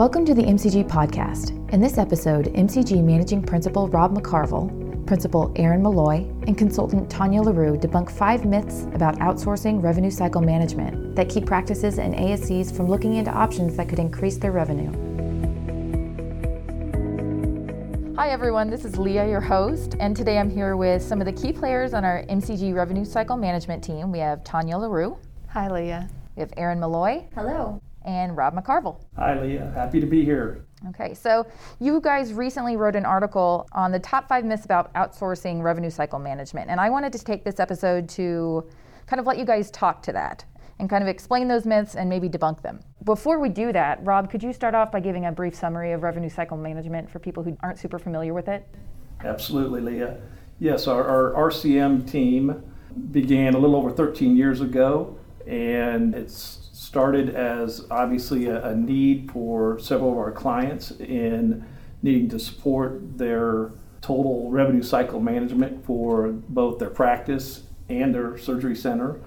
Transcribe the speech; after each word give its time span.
Welcome 0.00 0.24
to 0.24 0.32
the 0.32 0.40
MCG 0.40 0.88
podcast. 0.88 1.50
In 1.74 1.80
this 1.82 1.98
episode, 1.98 2.46
MCG 2.54 3.04
Managing 3.04 3.42
Principal 3.42 3.86
Rob 3.86 4.16
McCarville, 4.16 5.06
Principal 5.06 5.52
Aaron 5.56 5.82
Malloy, 5.82 6.26
and 6.46 6.56
consultant 6.56 7.10
Tanya 7.10 7.42
LaRue 7.42 7.76
debunk 7.76 8.10
five 8.10 8.46
myths 8.46 8.84
about 8.94 9.18
outsourcing 9.18 9.82
revenue 9.82 10.10
cycle 10.10 10.40
management 10.40 11.14
that 11.16 11.28
keep 11.28 11.44
practices 11.44 11.98
and 11.98 12.14
ASCs 12.14 12.74
from 12.74 12.88
looking 12.88 13.16
into 13.16 13.30
options 13.30 13.76
that 13.76 13.90
could 13.90 13.98
increase 13.98 14.38
their 14.38 14.52
revenue. 14.52 14.90
Hi, 18.16 18.30
everyone. 18.30 18.70
This 18.70 18.86
is 18.86 18.96
Leah, 18.96 19.28
your 19.28 19.42
host, 19.42 19.96
and 20.00 20.16
today 20.16 20.38
I'm 20.38 20.48
here 20.48 20.78
with 20.78 21.02
some 21.02 21.20
of 21.20 21.26
the 21.26 21.32
key 21.34 21.52
players 21.52 21.92
on 21.92 22.06
our 22.06 22.24
MCG 22.30 22.74
revenue 22.74 23.04
cycle 23.04 23.36
management 23.36 23.84
team. 23.84 24.10
We 24.10 24.20
have 24.20 24.44
Tanya 24.44 24.78
LaRue. 24.78 25.18
Hi, 25.48 25.70
Leah. 25.70 26.08
We 26.36 26.40
have 26.40 26.54
Aaron 26.56 26.80
Malloy. 26.80 27.26
Hello 27.34 27.82
and 28.04 28.36
Rob 28.36 28.54
McCarville. 28.54 29.00
Hi, 29.16 29.40
Leah. 29.40 29.72
Happy 29.74 30.00
to 30.00 30.06
be 30.06 30.24
here. 30.24 30.64
Okay, 30.88 31.12
so 31.12 31.46
you 31.78 32.00
guys 32.00 32.32
recently 32.32 32.76
wrote 32.76 32.96
an 32.96 33.04
article 33.04 33.68
on 33.72 33.92
the 33.92 33.98
top 33.98 34.28
five 34.28 34.44
myths 34.44 34.64
about 34.64 34.92
outsourcing 34.94 35.62
revenue 35.62 35.90
cycle 35.90 36.18
management. 36.18 36.70
And 36.70 36.80
I 36.80 36.88
wanted 36.88 37.12
to 37.12 37.22
take 37.22 37.44
this 37.44 37.60
episode 37.60 38.08
to 38.10 38.66
kind 39.06 39.20
of 39.20 39.26
let 39.26 39.38
you 39.38 39.44
guys 39.44 39.70
talk 39.70 40.02
to 40.04 40.12
that 40.12 40.44
and 40.78 40.88
kind 40.88 41.02
of 41.02 41.08
explain 41.08 41.46
those 41.48 41.66
myths 41.66 41.94
and 41.94 42.08
maybe 42.08 42.28
debunk 42.28 42.62
them. 42.62 42.80
Before 43.04 43.38
we 43.38 43.50
do 43.50 43.72
that, 43.72 44.02
Rob, 44.02 44.30
could 44.30 44.42
you 44.42 44.52
start 44.52 44.74
off 44.74 44.90
by 44.90 45.00
giving 45.00 45.26
a 45.26 45.32
brief 45.32 45.54
summary 45.54 45.92
of 45.92 46.02
revenue 46.02 46.30
cycle 46.30 46.56
management 46.56 47.10
for 47.10 47.18
people 47.18 47.42
who 47.42 47.56
aren't 47.60 47.78
super 47.78 47.98
familiar 47.98 48.32
with 48.32 48.48
it? 48.48 48.66
Absolutely, 49.22 49.82
Leah. 49.82 50.18
Yes, 50.58 50.86
our, 50.86 51.34
our 51.36 51.50
RCM 51.50 52.10
team 52.10 52.62
began 53.12 53.54
a 53.54 53.58
little 53.58 53.76
over 53.76 53.90
13 53.90 54.36
years 54.36 54.62
ago, 54.62 55.18
and 55.46 56.14
it's 56.14 56.59
started 56.90 57.28
as 57.28 57.86
obviously 57.88 58.46
a, 58.46 58.66
a, 58.66 58.74
need 58.74 59.30
for 59.30 59.78
several 59.78 60.10
of 60.10 60.18
our 60.18 60.32
clients 60.32 60.90
in 60.90 61.64
needing 62.02 62.28
to 62.28 62.36
support 62.36 63.16
their 63.16 63.70
total 64.00 64.50
revenue 64.50 64.82
cycle 64.82 65.20
management 65.20 65.86
for 65.86 66.32
both 66.48 66.80
their 66.80 66.90
practice 66.90 67.62
and 67.88 68.12
their 68.12 68.36
surgery 68.36 68.74
center. 68.74 69.20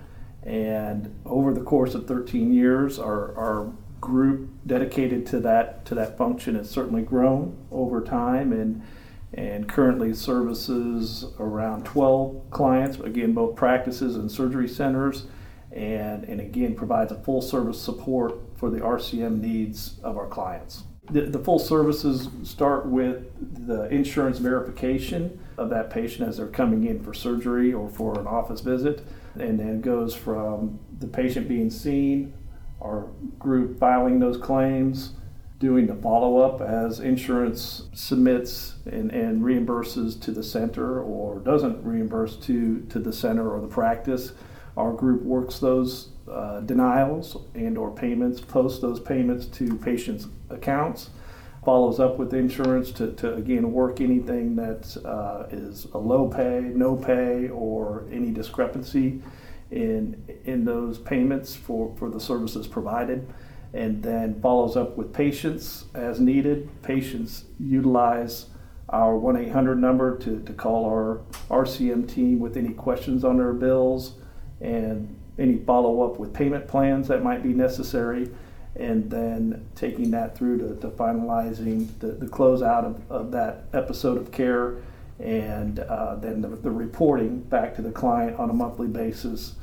And 0.45 1.17
over 1.25 1.53
the 1.53 1.61
course 1.61 1.95
of 1.95 2.05
13 2.05 2.51
years, 2.51 2.99
our, 2.99 3.33
our 3.38 3.71
group 4.01 4.49
dedicated 4.67 5.25
to 5.27 5.39
that 5.39 5.85
to 5.85 5.95
that 5.95 6.17
function 6.17 6.55
has 6.55 6.69
certainly 6.69 7.01
grown 7.01 7.57
over 7.71 8.01
time 8.01 8.51
and 8.51 8.83
and 9.35 9.69
currently 9.69 10.13
services 10.13 11.27
around 11.39 11.85
12 11.85 12.51
clients, 12.51 12.99
again, 12.99 13.31
both 13.31 13.55
practices 13.55 14.17
and 14.17 14.29
surgery 14.29 14.67
centers 14.67 15.27
and, 15.73 16.23
and 16.25 16.39
again 16.39 16.75
provides 16.75 17.11
a 17.11 17.16
full 17.16 17.41
service 17.41 17.81
support 17.81 18.35
for 18.55 18.69
the 18.69 18.79
RCM 18.79 19.41
needs 19.41 19.99
of 20.03 20.17
our 20.17 20.27
clients. 20.27 20.83
The, 21.11 21.21
the 21.21 21.39
full 21.39 21.59
services 21.59 22.29
start 22.43 22.85
with 22.85 23.25
the 23.67 23.89
insurance 23.89 24.38
verification 24.38 25.39
of 25.57 25.69
that 25.71 25.89
patient 25.89 26.29
as 26.29 26.38
they're 26.38 26.47
coming 26.47 26.85
in 26.85 27.03
for 27.03 27.13
surgery 27.13 27.73
or 27.73 27.89
for 27.89 28.17
an 28.19 28.27
office 28.27 28.61
visit, 28.61 29.05
and 29.35 29.59
then 29.59 29.81
goes 29.81 30.16
from 30.16 30.79
the 30.99 31.07
patient 31.07 31.47
being 31.47 31.69
seen, 31.69 32.33
our 32.81 33.07
group 33.39 33.79
filing 33.79 34.19
those 34.19 34.38
claims, 34.38 35.13
doing 35.59 35.88
the 35.88 35.95
follow 35.95 36.38
up 36.38 36.61
as 36.61 36.99
insurance 36.99 37.83
submits 37.94 38.75
and, 38.85 39.11
and 39.11 39.41
reimburses 39.41 40.19
to 40.21 40.31
the 40.31 40.44
center 40.44 41.01
or 41.01 41.39
doesn't 41.39 41.83
reimburse 41.83 42.35
to, 42.35 42.81
to 42.89 42.99
the 42.99 43.13
center 43.13 43.49
or 43.49 43.61
the 43.61 43.67
practice 43.67 44.33
our 44.75 44.93
group 44.93 45.21
works 45.21 45.59
those 45.59 46.09
uh, 46.29 46.61
denials 46.61 47.38
and 47.53 47.77
or 47.77 47.91
payments, 47.91 48.39
posts 48.39 48.79
those 48.79 48.99
payments 48.99 49.45
to 49.45 49.75
patients' 49.77 50.27
accounts, 50.49 51.09
follows 51.63 51.99
up 51.99 52.17
with 52.17 52.33
insurance 52.33 52.91
to, 52.91 53.11
to 53.13 53.33
again 53.35 53.71
work 53.71 54.01
anything 54.01 54.55
that 54.55 54.97
uh, 55.06 55.45
is 55.51 55.85
a 55.94 55.97
low 55.97 56.28
pay, 56.28 56.61
no 56.73 56.95
pay, 56.95 57.50
or 57.50 58.06
any 58.11 58.31
discrepancy 58.31 59.22
in 59.72 60.23
in 60.45 60.66
those 60.66 60.97
payments 60.97 61.55
for, 61.55 61.95
for 61.97 62.09
the 62.09 62.19
services 62.19 62.67
provided, 62.67 63.31
and 63.73 64.01
then 64.01 64.40
follows 64.41 64.75
up 64.75 64.97
with 64.97 65.13
patients 65.13 65.85
as 65.94 66.19
needed. 66.19 66.69
Patients 66.81 67.45
utilize 67.59 68.47
our 68.90 69.17
1 69.17 69.38
800 69.38 69.79
number 69.79 70.17
to, 70.19 70.41
to 70.41 70.53
call 70.53 70.85
our 70.85 71.22
RCM 71.50 72.11
team 72.11 72.40
with 72.40 72.57
any 72.57 72.73
questions 72.73 73.23
on 73.23 73.38
their 73.38 73.53
bills 73.53 74.16
and 74.63 75.16
any 75.38 75.57
follow 75.57 76.01
up 76.03 76.19
with 76.19 76.34
payment 76.34 76.68
plans 76.68 77.07
that 77.07 77.24
might 77.24 77.44
be 77.44 77.50
necessary, 77.50 78.29
and 78.75 79.09
then 79.09 79.68
taking 79.75 80.09
that 80.12 80.35
through 80.35 80.57
to, 80.57 80.75
to 80.81 80.90
finalizing 80.96 81.88
the, 82.00 82.07
the 82.07 82.25
closeout 82.25 82.85
of, 82.85 83.12
of 83.12 83.31
that 83.31 83.66
episode 83.73 84.18
of 84.18 84.31
care, 84.31 84.78
and 85.19 85.79
uh, 85.79 86.16
then 86.16 86.41
the, 86.41 86.47
the 86.47 86.72
reporting 86.72 87.40
back 87.41 87.75
to 87.75 87.81
the 87.81 87.91
client 87.91 88.38
on 88.40 88.50
a 88.50 88.53
monthly 88.53 88.88
basis 88.88 89.56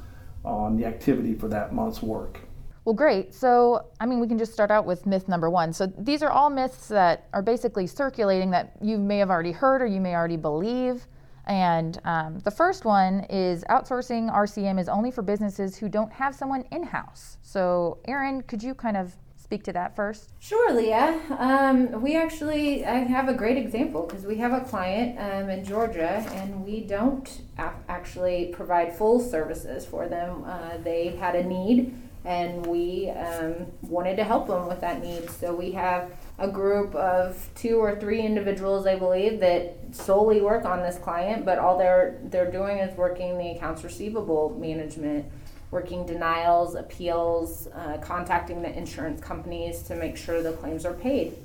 on 0.45 0.77
the 0.77 0.85
activity 0.85 1.35
for 1.35 1.49
that 1.49 1.75
month's 1.75 2.03
work. 2.03 2.41
Well, 2.85 2.95
great. 2.95 3.35
So, 3.35 3.87
I 4.01 4.07
mean, 4.07 4.21
we 4.21 4.27
can 4.27 4.39
just 4.39 4.53
start 4.53 4.71
out 4.71 4.87
with 4.87 5.07
myth 5.07 5.29
number 5.29 5.51
one. 5.51 5.73
So, 5.73 5.87
these 5.99 6.23
are 6.23 6.31
all 6.31 6.49
myths 6.49 6.89
that 6.89 7.29
are 7.33 7.43
basically 7.43 7.87
circulating 7.87 8.51
that 8.53 8.73
you 8.81 8.97
may 8.97 9.19
have 9.19 9.31
already 9.31 9.53
heard 9.53 9.83
or 9.83 9.87
you 9.87 10.01
may 10.01 10.15
already 10.15 10.39
believe. 10.39 11.07
And 11.47 12.01
um, 12.05 12.39
the 12.41 12.51
first 12.51 12.85
one 12.85 13.27
is 13.31 13.65
outsourcing 13.65 14.33
RCM 14.33 14.79
is 14.79 14.89
only 14.89 15.11
for 15.11 15.23
businesses 15.23 15.77
who 15.77 15.89
don't 15.89 16.13
have 16.13 16.35
someone 16.35 16.65
in 16.71 16.83
house. 16.83 17.39
So, 17.43 17.99
Aaron, 18.07 18.43
could 18.43 18.63
you 18.63 18.75
kind 18.75 18.97
of 18.97 19.17
speak 19.51 19.65
to 19.65 19.73
that 19.73 19.97
first? 19.97 20.31
Sure, 20.39 20.73
Leah. 20.73 21.21
Um, 21.37 22.01
we 22.03 22.17
actually 22.17 22.87
I 22.87 22.99
have 22.99 23.29
a 23.29 23.35
great 23.35 23.57
example 23.57 24.07
because 24.07 24.25
we 24.25 24.37
have 24.37 24.53
a 24.53 24.61
client 24.61 25.19
um, 25.19 25.51
in 25.51 25.65
Georgia 25.65 26.25
and 26.35 26.65
we 26.65 26.83
don't 26.83 27.41
actually 27.89 28.51
provide 28.53 28.97
full 28.97 29.19
services 29.19 29.85
for 29.85 30.07
them. 30.07 30.45
Uh, 30.45 30.77
they 30.85 31.09
had 31.09 31.35
a 31.35 31.43
need 31.43 31.93
and 32.25 32.65
we 32.65 33.11
um, 33.11 33.67
wanted 33.83 34.15
to 34.17 34.25
help 34.25 34.47
them 34.47 34.69
with 34.69 34.81
that 34.83 35.03
need. 35.03 35.29
So 35.31 35.53
we 35.53 35.73
have 35.73 36.13
a 36.41 36.49
group 36.49 36.95
of 36.95 37.51
two 37.55 37.77
or 37.77 38.01
three 38.01 38.23
individuals, 38.23 38.87
I 38.87 38.97
believe, 38.97 39.41
that 39.41 39.77
solely 39.93 40.41
work 40.41 40.65
on 40.65 40.83
this 40.83 40.97
client, 40.97 41.45
but 41.45 41.59
all 41.59 41.77
they're 41.77 42.19
they're 42.25 42.51
doing 42.51 42.79
is 42.79 42.97
working 42.97 43.37
the 43.37 43.51
accounts 43.51 43.85
receivable 43.85 44.57
management, 44.59 45.27
working 45.71 46.07
denials, 46.07 46.75
appeals, 46.75 47.69
uh, 47.75 47.99
contacting 47.99 48.63
the 48.63 48.77
insurance 48.77 49.21
companies 49.21 49.83
to 49.83 49.95
make 49.95 50.17
sure 50.17 50.43
the 50.43 50.53
claims 50.53 50.87
are 50.87 50.95
paid. 50.95 51.37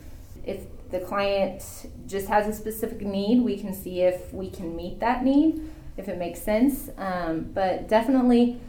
If 0.46 0.62
the 0.92 1.02
client 1.02 1.62
just 2.08 2.28
has 2.28 2.48
a 2.48 2.54
specific 2.54 3.02
need, 3.02 3.42
we 3.42 3.58
can 3.58 3.74
see 3.74 4.02
if 4.02 4.34
we 4.34 4.50
can 4.50 4.78
meet 4.78 5.02
that 5.02 5.26
need, 5.26 5.62
if 5.98 6.08
it 6.08 6.18
makes 6.18 6.42
sense. 6.42 6.90
Um, 6.98 7.50
but 7.54 7.90
definitely, 7.90 8.62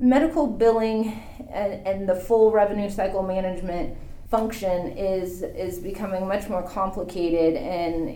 medical 0.00 0.46
billing 0.46 1.20
and, 1.50 1.86
and 1.86 2.08
the 2.08 2.14
full 2.14 2.50
revenue 2.50 2.88
cycle 2.88 3.22
management 3.22 3.98
function 4.36 4.96
is 4.96 5.42
is 5.42 5.78
becoming 5.78 6.26
much 6.26 6.48
more 6.48 6.62
complicated 6.62 7.54
and 7.54 8.08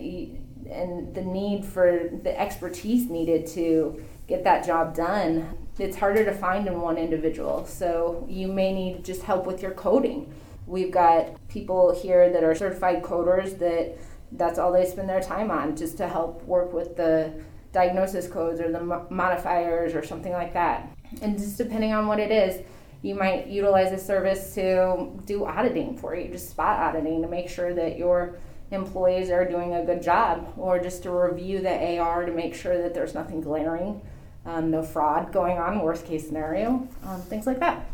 and 0.69 1.15
the 1.15 1.21
need 1.21 1.65
for 1.65 2.09
the 2.23 2.39
expertise 2.39 3.09
needed 3.09 3.47
to 3.47 4.03
get 4.27 4.43
that 4.43 4.65
job 4.65 4.95
done 4.95 5.57
it's 5.79 5.95
harder 5.95 6.25
to 6.25 6.33
find 6.33 6.67
in 6.67 6.81
one 6.81 6.97
individual. 6.97 7.65
So 7.65 8.25
you 8.29 8.47
may 8.49 8.73
need 8.73 9.05
just 9.05 9.23
help 9.23 9.45
with 9.45 9.61
your 9.61 9.71
coding. 9.71 10.31
We've 10.67 10.91
got 10.91 11.47
people 11.47 11.97
here 11.99 12.29
that 12.31 12.43
are 12.43 12.53
certified 12.53 13.01
coders 13.01 13.57
that 13.59 13.97
that's 14.33 14.59
all 14.59 14.71
they 14.71 14.85
spend 14.85 15.09
their 15.09 15.21
time 15.21 15.49
on 15.49 15.75
just 15.75 15.97
to 15.97 16.07
help 16.07 16.43
work 16.43 16.73
with 16.73 16.95
the 16.95 17.33
diagnosis 17.71 18.27
codes 18.27 18.59
or 18.59 18.71
the 18.71 19.05
modifiers 19.09 19.95
or 19.95 20.03
something 20.03 20.33
like 20.33 20.53
that. 20.53 20.91
And 21.21 21.37
just 21.37 21.57
depending 21.57 21.93
on 21.93 22.07
what 22.07 22.19
it 22.19 22.31
is 22.31 22.63
you 23.01 23.15
might 23.15 23.47
utilize 23.47 23.91
a 23.91 23.97
service 23.97 24.53
to 24.55 25.09
do 25.25 25.45
auditing 25.45 25.97
for 25.97 26.15
you, 26.15 26.29
just 26.29 26.49
spot 26.49 26.79
auditing 26.79 27.21
to 27.21 27.27
make 27.27 27.49
sure 27.49 27.73
that 27.73 27.97
your 27.97 28.37
employees 28.71 29.29
are 29.29 29.45
doing 29.45 29.73
a 29.73 29.83
good 29.85 30.01
job, 30.01 30.53
or 30.57 30.79
just 30.79 31.03
to 31.03 31.11
review 31.11 31.61
the 31.61 31.97
AR 31.97 32.25
to 32.25 32.31
make 32.31 32.53
sure 32.53 32.81
that 32.81 32.93
there's 32.93 33.13
nothing 33.13 33.41
glaring, 33.41 34.01
um, 34.45 34.69
no 34.69 34.83
fraud 34.83 35.31
going 35.31 35.57
on, 35.57 35.81
worst 35.81 36.05
case 36.05 36.27
scenario, 36.27 36.87
um, 37.05 37.21
things 37.21 37.47
like 37.47 37.59
that. 37.59 37.89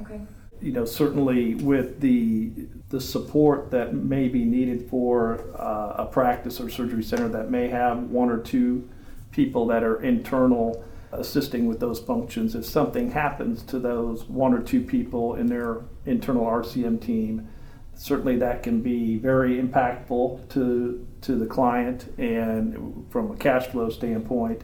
Okay. 0.00 0.20
You 0.60 0.72
know, 0.72 0.84
certainly 0.84 1.54
with 1.54 2.00
the 2.00 2.50
the 2.88 3.00
support 3.00 3.70
that 3.72 3.94
may 3.94 4.28
be 4.28 4.44
needed 4.44 4.88
for 4.88 5.44
uh, 5.58 6.04
a 6.04 6.06
practice 6.06 6.60
or 6.60 6.70
surgery 6.70 7.02
center 7.02 7.28
that 7.28 7.50
may 7.50 7.68
have 7.68 8.04
one 8.04 8.30
or 8.30 8.38
two 8.38 8.88
people 9.32 9.66
that 9.66 9.82
are 9.82 10.00
internal 10.02 10.82
assisting 11.12 11.66
with 11.66 11.80
those 11.80 12.00
functions. 12.00 12.54
If 12.54 12.64
something 12.64 13.10
happens 13.10 13.62
to 13.64 13.78
those 13.78 14.24
one 14.24 14.52
or 14.52 14.60
two 14.60 14.82
people 14.82 15.34
in 15.34 15.46
their 15.46 15.82
internal 16.04 16.44
RCM 16.44 17.00
team, 17.00 17.48
certainly 17.94 18.36
that 18.36 18.62
can 18.62 18.82
be 18.82 19.16
very 19.18 19.60
impactful 19.60 20.48
to 20.50 21.06
to 21.22 21.34
the 21.34 21.46
client 21.46 22.12
and 22.18 23.06
from 23.10 23.30
a 23.30 23.36
cash 23.36 23.66
flow 23.66 23.88
standpoint. 23.88 24.62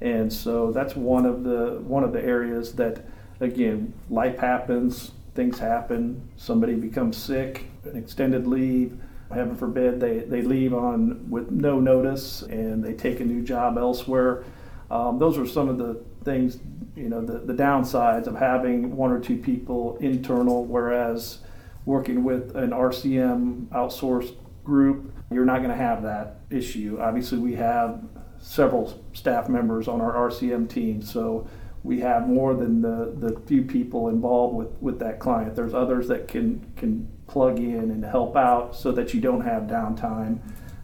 And 0.00 0.30
so 0.30 0.72
that's 0.72 0.94
one 0.94 1.24
of 1.24 1.42
the 1.42 1.80
one 1.86 2.04
of 2.04 2.12
the 2.12 2.22
areas 2.22 2.74
that 2.74 3.04
again 3.40 3.94
life 4.10 4.38
happens, 4.38 5.12
things 5.34 5.58
happen. 5.58 6.28
Somebody 6.36 6.74
becomes 6.74 7.16
sick, 7.16 7.64
an 7.84 7.96
extended 7.96 8.46
leave, 8.46 8.98
heaven 9.32 9.56
forbid, 9.56 10.00
they, 10.00 10.20
they 10.20 10.42
leave 10.42 10.72
on 10.72 11.28
with 11.30 11.50
no 11.50 11.80
notice 11.80 12.42
and 12.42 12.82
they 12.84 12.92
take 12.92 13.20
a 13.20 13.24
new 13.24 13.42
job 13.42 13.76
elsewhere. 13.76 14.44
Um, 14.90 15.18
those 15.18 15.38
are 15.38 15.46
some 15.46 15.68
of 15.68 15.78
the 15.78 16.02
things, 16.24 16.58
you 16.94 17.08
know, 17.08 17.24
the, 17.24 17.38
the 17.38 17.54
downsides 17.54 18.26
of 18.26 18.36
having 18.36 18.96
one 18.96 19.10
or 19.10 19.20
two 19.20 19.36
people 19.36 19.96
internal, 19.98 20.64
whereas 20.64 21.38
working 21.84 22.24
with 22.24 22.54
an 22.56 22.70
RCM 22.70 23.66
outsourced 23.68 24.36
group, 24.64 25.12
you're 25.30 25.44
not 25.44 25.58
going 25.58 25.70
to 25.70 25.76
have 25.76 26.02
that 26.02 26.40
issue. 26.50 26.98
Obviously, 27.00 27.38
we 27.38 27.54
have 27.54 28.02
several 28.38 29.02
staff 29.12 29.48
members 29.48 29.88
on 29.88 30.00
our 30.00 30.12
RCM 30.28 30.68
team, 30.68 31.02
so 31.02 31.48
we 31.82 32.00
have 32.00 32.28
more 32.28 32.54
than 32.54 32.82
the, 32.82 33.14
the 33.16 33.40
few 33.46 33.62
people 33.62 34.08
involved 34.08 34.56
with, 34.56 34.82
with 34.82 34.98
that 34.98 35.18
client. 35.20 35.54
There's 35.54 35.74
others 35.74 36.08
that 36.08 36.28
can 36.28 36.64
can 36.76 37.08
plug 37.26 37.58
in 37.58 37.90
and 37.90 38.04
help 38.04 38.36
out 38.36 38.74
so 38.74 38.92
that 38.92 39.12
you 39.12 39.20
don't 39.20 39.40
have 39.40 39.64
downtime 39.64 40.38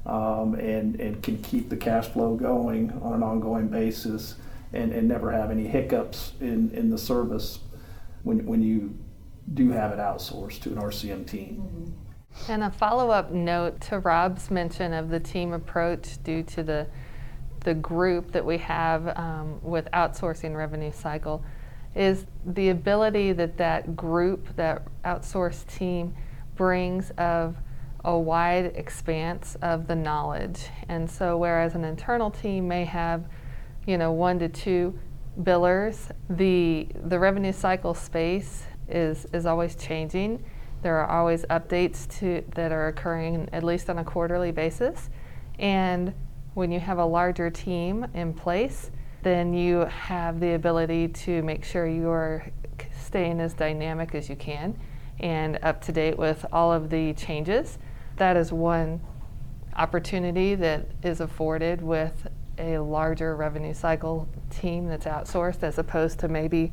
um, 0.07 0.55
and, 0.55 1.01
and 1.01 1.23
can 1.23 1.39
keep 1.39 1.69
the 1.69 1.77
cash 1.77 2.07
flow 2.07 2.35
going 2.35 2.91
on 3.03 3.15
an 3.15 3.23
ongoing 3.23 3.69
basis 3.69 4.37
and, 4.73 4.93
and 4.93 5.07
never 5.07 5.31
have 5.31 5.51
any 5.51 5.67
hiccups 5.67 6.33
in, 6.41 6.71
in 6.73 6.91
the 6.91 6.99
service 6.99 7.61
when, 8.23 8.45
when 8.47 8.63
you 8.63 8.97
do 9.55 9.71
have 9.71 9.93
it 9.93 9.99
outsourced 9.99 10.61
to 10.61 10.71
an 10.71 10.77
RCM 10.77 11.27
team. 11.27 11.63
Mm-hmm. 11.63 12.51
And 12.51 12.65
a 12.65 12.71
follow 12.71 13.11
up 13.11 13.31
note 13.31 13.81
to 13.83 13.99
Rob's 13.99 14.51
mention 14.51 14.95
of 14.95 15.11
the 15.11 15.21
team 15.21 15.53
approach 15.53 16.23
due 16.25 16.43
to 16.45 16.63
the 16.63 16.87
the 17.65 17.75
group 17.75 18.33
that 18.33 18.45
we 18.45 18.59
have 18.59 19.17
um, 19.17 19.61
with 19.63 19.89
outsourcing 19.93 20.57
revenue 20.57 20.91
cycle 20.93 21.45
is 21.95 22.27
the 22.45 22.71
ability 22.71 23.33
that 23.33 23.57
that 23.59 23.95
group, 23.95 24.49
that 24.57 24.83
outsourced 25.05 25.67
team, 25.67 26.15
brings 26.57 27.11
of 27.19 27.57
a 28.05 28.19
wide 28.19 28.73
expanse 28.75 29.57
of 29.63 29.87
the 29.87 29.95
knowledge. 29.95 30.69
And 30.89 31.11
so, 31.11 31.37
whereas 31.37 31.75
an 31.75 31.85
internal 31.85 32.31
team 32.31 32.69
may 32.69 32.85
have, 32.85 33.25
you 33.87 33.99
know, 33.99 34.13
one 34.13 34.39
to 34.41 34.49
two 34.49 34.99
billers, 35.41 36.11
the 36.29 36.89
the 37.05 37.19
revenue 37.19 37.53
cycle 37.53 37.95
space 37.95 38.65
is 38.89 39.27
is 39.33 39.47
always 39.47 39.77
changing. 39.77 40.45
There 40.83 40.99
are 40.99 41.09
always 41.09 41.45
updates 41.45 42.09
to 42.19 42.45
that 42.55 42.73
are 42.73 42.89
occurring 42.89 43.49
at 43.53 43.63
least 43.63 43.89
on 43.89 43.99
a 43.99 44.05
quarterly 44.05 44.51
basis, 44.51 45.11
and 45.59 46.13
when 46.55 46.71
you 46.71 46.81
have 46.81 46.99
a 46.99 47.05
larger 47.05 47.51
team 47.51 48.07
in 48.15 48.35
place, 48.35 48.91
then 49.23 49.55
you 49.55 49.87
have 49.87 50.41
the 50.41 50.55
ability 50.55 51.09
to 51.09 51.43
make 51.43 51.65
sure 51.65 51.87
you 51.87 52.11
are 52.11 52.45
staying 53.01 53.41
as 53.41 53.55
dynamic 53.55 54.15
as 54.15 54.29
you 54.29 54.37
can 54.37 54.77
and 55.21 55.59
up 55.63 55.81
to 55.81 55.93
date 55.93 56.19
with 56.19 56.45
all 56.53 56.73
of 56.73 56.91
the 56.91 57.13
changes. 57.15 57.79
That 58.23 58.37
is 58.37 58.53
one 58.53 59.01
opportunity 59.75 60.55
that 60.55 60.87
is 61.03 61.21
afforded 61.21 61.83
with 61.83 62.29
a 62.57 62.79
larger 62.79 63.35
revenue 63.35 63.75
cycle 63.75 64.29
team 64.49 64.87
that's 64.87 65.07
outsourced 65.07 65.65
as 65.65 65.79
opposed 65.79 66.21
to 66.21 66.29
maybe 66.29 66.73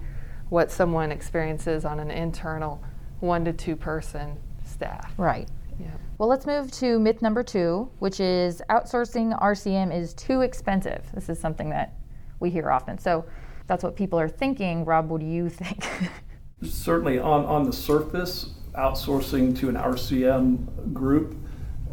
what 0.50 0.70
someone 0.70 1.12
experiences 1.12 1.86
on 1.86 2.00
an 2.00 2.12
internal 2.12 2.84
one 3.20 3.44
to 3.46 3.52
two 3.52 3.76
person 3.76 4.38
staff. 4.64 5.12
Right. 5.18 5.50
Yeah. 5.80 5.88
Well, 6.20 6.30
let's 6.30 6.46
move 6.46 6.72
to 6.74 7.00
myth 7.00 7.24
number 7.24 7.42
two, 7.42 7.90
which 7.98 8.20
is 8.20 8.62
outsourcing 8.70 9.36
RCM 9.42 9.92
is 9.92 10.14
too 10.14 10.42
expensive. 10.42 11.04
This 11.16 11.30
is 11.30 11.40
something 11.40 11.72
that 11.72 11.96
we 12.40 12.52
hear 12.52 12.70
often. 12.70 13.00
So 13.00 13.26
that's 13.66 13.84
what 13.84 13.96
people 13.96 14.20
are 14.20 14.30
thinking. 14.30 14.86
Rob, 14.86 15.10
what 15.10 15.20
do 15.20 15.26
you 15.26 15.50
think? 15.50 15.84
certainly 16.64 17.18
on, 17.18 17.44
on 17.46 17.64
the 17.64 17.74
surface, 17.74 18.52
outsourcing 18.80 19.58
to 19.60 19.70
an 19.70 19.76
RCM 19.76 20.94
group 20.94 21.36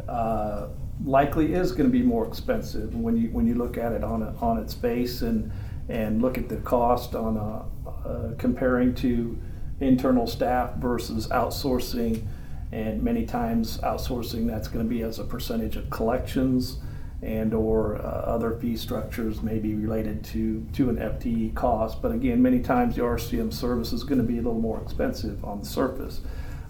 uh, 0.07 0.67
likely 1.03 1.53
is 1.53 1.71
going 1.71 1.83
to 1.83 1.91
be 1.91 2.01
more 2.01 2.25
expensive 2.25 2.95
when 2.95 3.17
you 3.17 3.29
when 3.29 3.45
you 3.45 3.55
look 3.55 3.77
at 3.77 3.91
it 3.91 4.03
on 4.03 4.23
a, 4.23 4.33
on 4.39 4.57
its 4.57 4.73
base 4.73 5.21
and 5.21 5.51
and 5.89 6.21
look 6.21 6.37
at 6.37 6.49
the 6.49 6.57
cost 6.57 7.13
on 7.13 7.37
a, 7.37 7.89
uh, 8.07 8.33
comparing 8.37 8.95
to 8.95 9.37
internal 9.79 10.25
staff 10.25 10.75
versus 10.75 11.27
outsourcing 11.27 12.25
and 12.71 13.01
many 13.03 13.25
times 13.25 13.77
outsourcing 13.79 14.47
that's 14.47 14.67
going 14.67 14.83
to 14.83 14.89
be 14.89 15.01
as 15.01 15.19
a 15.19 15.23
percentage 15.23 15.75
of 15.75 15.89
collections 15.89 16.77
and 17.21 17.53
or 17.53 17.95
uh, 17.97 17.99
other 17.99 18.57
fee 18.59 18.75
structures 18.75 19.41
may 19.41 19.57
be 19.57 19.73
related 19.73 20.23
to, 20.23 20.63
to 20.73 20.89
an 20.89 20.97
FTE 20.97 21.55
cost. 21.55 22.01
But 22.01 22.11
again, 22.11 22.41
many 22.41 22.59
times 22.59 22.95
the 22.95 23.01
RCM 23.01 23.51
service 23.51 23.91
is 23.91 24.03
going 24.03 24.19
to 24.19 24.27
be 24.27 24.35
a 24.35 24.41
little 24.41 24.61
more 24.61 24.79
expensive 24.81 25.43
on 25.43 25.61
the 25.61 25.65
surface. 25.65 26.21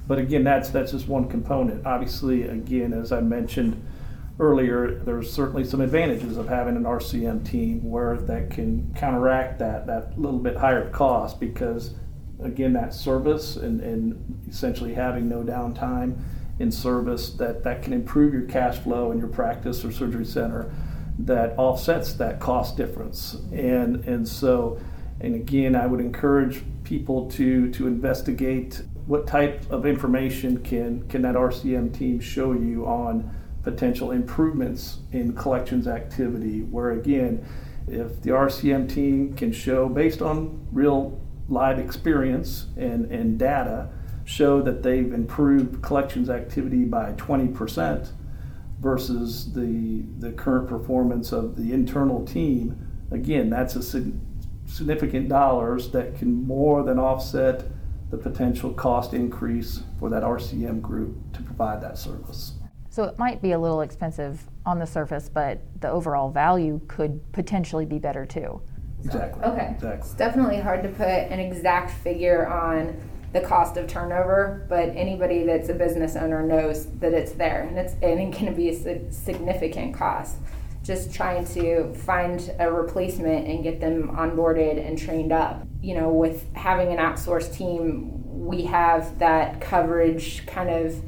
But 0.08 0.20
again, 0.20 0.44
that's 0.44 0.70
that's 0.70 0.92
just 0.92 1.08
one 1.08 1.28
component. 1.28 1.86
Obviously, 1.86 2.44
again, 2.44 2.94
as 2.94 3.12
I 3.12 3.22
mentioned 3.22 3.86
earlier, 4.40 5.00
there's 5.04 5.32
certainly 5.32 5.64
some 5.66 5.82
advantages 5.82 6.38
of 6.38 6.48
having 6.48 6.76
an 6.76 6.84
RCM 6.84 7.50
team 7.50 7.90
where 7.90 8.18
that 8.18 8.50
can 8.50 8.94
counteract 8.96 9.60
that 9.60 9.88
that 9.88 10.20
little 10.20 10.40
bit 10.40 10.56
higher 10.56 10.90
cost 10.90 11.40
because 11.40 11.96
again, 12.42 12.74
that 12.74 12.94
service 12.94 13.56
and, 13.56 13.82
and 13.82 14.48
essentially 14.50 14.94
having 14.94 15.28
no 15.28 15.44
downtime 15.44 16.18
in 16.60 16.72
service 16.72 17.32
that, 17.32 17.64
that 17.64 17.82
can 17.84 17.94
improve 17.94 18.34
your 18.34 18.44
cash 18.44 18.78
flow 18.80 19.12
in 19.12 19.20
your 19.20 19.28
practice 19.28 19.84
or 19.84 19.92
surgery 19.92 20.26
center 20.26 20.74
that 21.20 21.58
offsets 21.58 22.14
that 22.14 22.40
cost 22.40 22.78
difference. 22.78 23.36
And, 23.52 24.04
and 24.06 24.28
so, 24.28 24.80
and 25.20 25.36
again, 25.36 25.76
I 25.76 25.88
would 25.88 26.00
encourage 26.00 26.62
people 26.84 27.30
to, 27.32 27.72
to 27.72 27.88
investigate 27.88 28.82
what 29.08 29.26
type 29.26 29.70
of 29.72 29.86
information 29.86 30.62
can, 30.64 31.08
can 31.08 31.22
that 31.24 31.36
RCM 31.36 31.98
team 31.98 32.20
show 32.20 32.52
you 32.52 32.86
on 32.86 33.34
potential 33.64 34.12
improvements 34.12 35.00
in 35.12 35.34
collections 35.34 35.88
activity, 35.88 36.62
where 36.62 36.92
again, 36.92 37.46
if 37.88 38.22
the 38.22 38.30
RCM 38.30 38.94
team 38.94 39.34
can 39.34 39.52
show 39.52 39.88
based 39.88 40.22
on 40.22 40.68
real 40.72 41.20
live 41.48 41.80
experience 41.80 42.68
and, 42.76 43.10
and 43.10 43.40
data 43.40 43.90
show 44.26 44.62
that 44.62 44.84
they've 44.84 45.14
improved 45.14 45.82
collections 45.82 46.30
activity 46.30 46.84
by 46.84 47.14
20% 47.14 48.12
versus 48.82 49.54
the, 49.54 50.04
the 50.20 50.34
current 50.34 50.68
performance 50.68 51.32
of 51.32 51.56
the 51.56 51.72
internal 51.72 52.26
team, 52.26 52.78
again, 53.12 53.50
that's 53.50 53.78
a 53.78 53.82
significant 54.66 55.30
dollars 55.30 55.92
that 55.92 56.18
can 56.18 56.46
more 56.46 56.84
than 56.84 57.00
offset 57.00 57.64
the 58.10 58.18
potential 58.18 58.74
cost 58.74 59.14
increase 59.14 59.84
for 60.00 60.10
that 60.10 60.24
RCM 60.24 60.82
group 60.82 61.16
to 61.34 61.42
provide 61.42 61.82
that 61.82 61.98
service. 61.98 62.54
So 62.90 63.04
it 63.04 63.20
might 63.20 63.42
be 63.42 63.52
a 63.52 63.60
little 63.60 63.82
expensive 63.82 64.42
on 64.66 64.80
the 64.80 64.88
surface, 64.88 65.30
but 65.30 65.62
the 65.82 65.90
overall 65.90 66.32
value 66.32 66.82
could 66.88 67.32
potentially 67.32 67.86
be 67.86 68.00
better 68.00 68.26
too. 68.26 68.62
Exactly. 69.04 69.44
Okay. 69.44 69.72
Exactly. 69.76 70.00
It's 70.00 70.14
definitely 70.14 70.60
hard 70.60 70.84
to 70.84 70.90
put 70.90 71.08
an 71.08 71.40
exact 71.40 71.92
figure 71.92 72.48
on 72.48 73.00
the 73.34 73.42
cost 73.42 73.78
of 73.78 73.88
turnover, 73.88 74.66
but 74.70 74.90
anybody 74.96 75.44
that's 75.44 75.70
a 75.70 75.74
business 75.74 76.16
owner 76.16 76.42
knows 76.42 76.88
that 77.00 77.14
it's 77.14 77.34
there 77.34 77.64
and 77.64 77.78
it's 77.78 77.94
and 78.02 78.20
it 78.20 78.34
can 78.34 78.56
be 78.56 78.70
a 78.70 79.12
significant 79.12 79.94
cost. 79.94 80.38
Just 80.82 81.14
trying 81.14 81.46
to 81.48 81.94
find 81.94 82.54
a 82.60 82.72
replacement 82.72 83.48
and 83.48 83.64
get 83.64 83.82
them 83.82 84.16
onboarded 84.16 84.84
and 84.84 84.98
trained 84.98 85.34
up. 85.34 85.67
You 85.82 85.96
know, 85.96 86.10
with 86.10 86.54
having 86.54 86.92
an 86.92 86.98
outsourced 86.98 87.56
team, 87.56 88.24
we 88.26 88.64
have 88.64 89.20
that 89.20 89.62
coverage 89.62 90.46
kind 90.46 90.70
of 90.70 91.02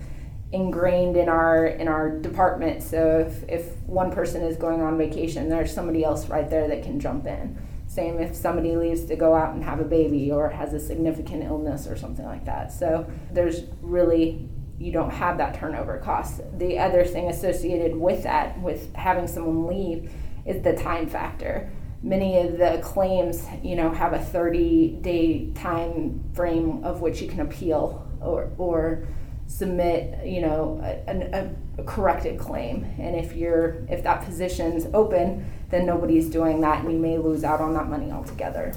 ingrained 0.52 1.16
in 1.16 1.30
our 1.30 1.66
in 1.66 1.88
our 1.88 2.10
department. 2.10 2.82
So 2.84 3.20
if, 3.20 3.50
if 3.50 3.78
one 3.84 4.12
person 4.12 4.44
is 4.44 4.58
going 4.58 4.82
on 4.82 4.98
vacation, 4.98 5.50
there's 5.50 5.74
somebody 5.74 6.04
else 6.04 6.28
right 6.28 6.50
there 6.50 6.68
that 6.68 6.84
can 6.84 7.00
jump 7.00 7.26
in. 7.26 7.58
Same 7.88 8.20
if 8.20 8.36
somebody 8.36 8.76
leaves 8.76 9.06
to 9.06 9.16
go 9.16 9.34
out 9.34 9.56
and 9.56 9.64
have 9.64 9.80
a 9.80 9.84
baby 9.84 10.32
or 10.32 10.50
has 10.50 10.74
a 10.74 10.80
significant 10.80 11.44
illness 11.44 11.88
or 11.88 11.96
something 11.96 12.26
like 12.26 12.46
that. 12.46 12.72
So 12.72 13.10
there's 13.32 13.62
really 13.82 14.48
you 14.80 14.92
don't 14.92 15.12
have 15.12 15.38
that 15.38 15.56
turnover 15.56 15.98
cost. 15.98 16.42
The 16.58 16.80
other 16.80 17.04
thing 17.04 17.30
associated 17.30 17.96
with 17.96 18.24
that, 18.24 18.60
with 18.62 18.96
having 18.96 19.28
someone 19.28 19.68
leave, 19.68 20.12
is 20.46 20.64
the 20.64 20.74
time 20.76 21.08
factor. 21.08 21.70
Many 22.02 22.40
of 22.40 22.58
the 22.58 22.80
claims, 22.82 23.46
you 23.62 23.76
know, 23.76 23.92
have 23.92 24.14
a 24.14 24.20
30 24.20 25.00
day 25.02 25.52
time 25.54 26.24
frame 26.34 26.84
of 26.84 27.02
which 27.02 27.22
you 27.22 27.28
can 27.28 27.42
appeal 27.42 28.08
or, 28.22 28.52
or 28.58 29.08
submit, 29.48 30.26
you 30.26 30.42
know, 30.42 30.80
a, 30.84 31.12
a, 31.12 31.50
a 31.80 31.84
corrected 31.84 32.40
claim. 32.40 32.86
And 33.00 33.16
if 33.16 33.36
you're 33.36 33.84
if 33.90 34.04
that 34.04 34.24
position's 34.24 34.86
open, 34.94 35.52
then 35.70 35.86
nobody's 35.86 36.30
doing 36.30 36.62
that, 36.62 36.84
and 36.84 36.92
you 36.92 37.00
may 37.00 37.18
lose 37.18 37.44
out 37.44 37.60
on 37.60 37.74
that 37.74 37.88
money 37.88 38.12
altogether. 38.12 38.74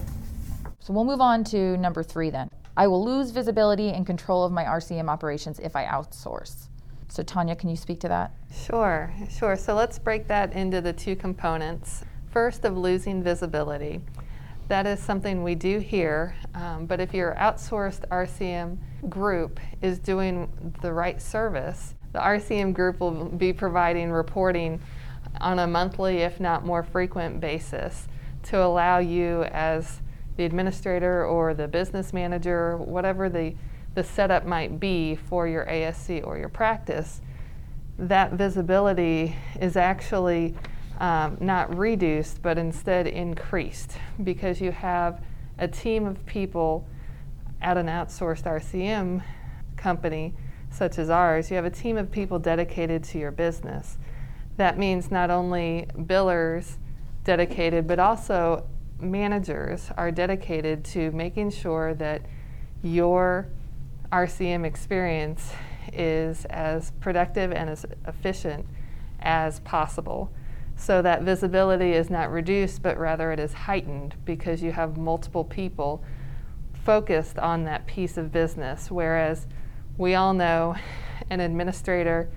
So 0.80 0.92
we'll 0.92 1.04
move 1.04 1.20
on 1.20 1.44
to 1.44 1.76
number 1.76 2.02
three 2.02 2.30
then. 2.30 2.50
I 2.76 2.86
will 2.86 3.04
lose 3.04 3.30
visibility 3.30 3.90
and 3.90 4.06
control 4.06 4.44
of 4.44 4.52
my 4.52 4.64
RCM 4.64 5.08
operations 5.08 5.60
if 5.60 5.76
I 5.76 5.84
outsource. 5.84 6.68
So, 7.08 7.22
Tanya, 7.22 7.54
can 7.54 7.68
you 7.68 7.76
speak 7.76 8.00
to 8.00 8.08
that? 8.08 8.32
Sure, 8.50 9.12
sure. 9.28 9.54
So, 9.54 9.74
let's 9.74 9.98
break 9.98 10.26
that 10.28 10.54
into 10.54 10.80
the 10.80 10.94
two 10.94 11.14
components. 11.14 12.04
First, 12.32 12.64
of 12.64 12.78
losing 12.78 13.22
visibility. 13.22 14.00
that 14.68 14.86
is 14.86 15.00
something 15.00 15.42
we 15.42 15.54
do 15.54 15.80
here. 15.80 16.34
Um, 16.54 16.86
but 16.86 16.98
if 16.98 17.12
your 17.12 17.34
outsourced 17.34 18.08
RCM 18.08 18.78
group 19.06 19.60
is 19.82 19.98
doing 19.98 20.50
the 20.80 20.94
right 20.94 21.20
service, 21.20 21.94
the 22.12 22.20
RCM 22.20 22.72
group 22.72 23.00
will 23.00 23.26
be 23.26 23.52
providing 23.52 24.10
reporting 24.10 24.80
on 25.42 25.58
a 25.58 25.66
monthly, 25.66 26.18
if 26.18 26.40
not 26.40 26.64
more 26.64 26.82
frequent 26.82 27.38
basis 27.38 28.08
to 28.44 28.62
allow 28.62 28.98
you 28.98 29.42
as 29.44 30.00
the 30.36 30.44
administrator 30.44 31.26
or 31.26 31.52
the 31.52 31.68
business 31.68 32.14
manager, 32.14 32.78
whatever 32.78 33.28
the, 33.28 33.54
the 33.94 34.02
setup 34.02 34.46
might 34.46 34.80
be 34.80 35.16
for 35.16 35.46
your 35.46 35.66
ASC 35.66 36.26
or 36.26 36.38
your 36.38 36.48
practice, 36.48 37.20
that 37.98 38.32
visibility 38.32 39.36
is 39.60 39.76
actually 39.76 40.54
um, 41.02 41.36
not 41.40 41.76
reduced, 41.76 42.40
but 42.42 42.56
instead 42.56 43.08
increased 43.08 43.98
because 44.22 44.60
you 44.60 44.70
have 44.70 45.20
a 45.58 45.66
team 45.66 46.06
of 46.06 46.24
people 46.24 46.86
at 47.60 47.76
an 47.76 47.86
outsourced 47.86 48.44
RCM 48.44 49.22
company 49.76 50.32
such 50.70 50.98
as 50.98 51.10
ours, 51.10 51.50
you 51.50 51.56
have 51.56 51.64
a 51.64 51.70
team 51.70 51.98
of 51.98 52.10
people 52.10 52.38
dedicated 52.38 53.04
to 53.04 53.18
your 53.18 53.32
business. 53.32 53.98
That 54.56 54.78
means 54.78 55.10
not 55.10 55.28
only 55.28 55.86
billers 55.96 56.76
dedicated, 57.24 57.86
but 57.86 57.98
also 57.98 58.66
managers 58.98 59.90
are 59.96 60.10
dedicated 60.10 60.84
to 60.84 61.10
making 61.10 61.50
sure 61.50 61.94
that 61.94 62.22
your 62.82 63.48
RCM 64.12 64.64
experience 64.64 65.52
is 65.92 66.44
as 66.46 66.92
productive 67.00 67.52
and 67.52 67.68
as 67.68 67.84
efficient 68.06 68.66
as 69.20 69.60
possible. 69.60 70.32
So 70.82 71.00
that 71.00 71.22
visibility 71.22 71.92
is 71.92 72.10
not 72.10 72.32
reduced, 72.32 72.82
but 72.82 72.98
rather 72.98 73.30
it 73.30 73.38
is 73.38 73.52
heightened 73.52 74.16
because 74.24 74.64
you 74.64 74.72
have 74.72 74.96
multiple 74.96 75.44
people 75.44 76.02
focused 76.72 77.38
on 77.38 77.62
that 77.66 77.86
piece 77.86 78.16
of 78.16 78.32
business. 78.32 78.90
Whereas 78.90 79.46
we 79.96 80.16
all 80.16 80.34
know 80.34 80.74
an 81.30 81.38
administrator, 81.38 82.28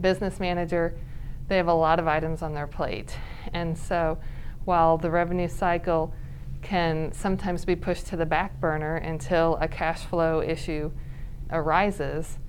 business 0.00 0.40
manager, 0.40 0.96
they 1.46 1.56
have 1.56 1.68
a 1.68 1.74
lot 1.74 2.00
of 2.00 2.08
items 2.08 2.42
on 2.42 2.54
their 2.54 2.66
plate. 2.66 3.16
And 3.52 3.78
so 3.78 4.18
while 4.64 4.98
the 4.98 5.08
revenue 5.12 5.46
cycle 5.46 6.12
can 6.60 7.12
sometimes 7.12 7.64
be 7.64 7.76
pushed 7.76 8.08
to 8.08 8.16
the 8.16 8.26
back 8.26 8.58
burner 8.58 8.96
until 8.96 9.56
a 9.60 9.68
cash 9.68 10.06
flow 10.06 10.42
issue 10.42 10.90
arises, 11.52 12.40